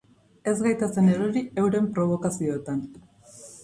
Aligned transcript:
Ez 0.51 0.53
gaitezen 0.67 1.13
erori 1.17 1.45
euren 1.67 1.93
probokazioetan. 2.01 2.85